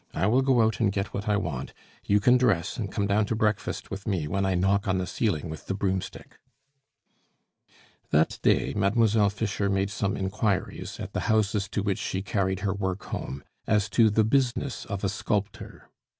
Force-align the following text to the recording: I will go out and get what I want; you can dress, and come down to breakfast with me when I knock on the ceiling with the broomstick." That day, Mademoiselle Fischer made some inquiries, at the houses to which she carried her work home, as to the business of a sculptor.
I 0.15 0.25
will 0.25 0.41
go 0.41 0.63
out 0.63 0.79
and 0.79 0.91
get 0.91 1.13
what 1.13 1.29
I 1.29 1.37
want; 1.37 1.75
you 2.05 2.19
can 2.19 2.35
dress, 2.35 2.75
and 2.75 2.91
come 2.91 3.05
down 3.05 3.27
to 3.27 3.35
breakfast 3.35 3.91
with 3.91 4.07
me 4.07 4.27
when 4.27 4.47
I 4.47 4.55
knock 4.55 4.87
on 4.87 4.97
the 4.97 5.05
ceiling 5.05 5.47
with 5.47 5.67
the 5.67 5.75
broomstick." 5.75 6.39
That 8.09 8.39
day, 8.41 8.73
Mademoiselle 8.75 9.29
Fischer 9.29 9.69
made 9.69 9.91
some 9.91 10.17
inquiries, 10.17 10.99
at 10.99 11.13
the 11.13 11.19
houses 11.29 11.67
to 11.69 11.83
which 11.83 11.99
she 11.99 12.23
carried 12.23 12.61
her 12.61 12.73
work 12.73 13.03
home, 13.03 13.43
as 13.67 13.89
to 13.91 14.09
the 14.09 14.23
business 14.23 14.85
of 14.85 15.03
a 15.03 15.07
sculptor. 15.07 15.91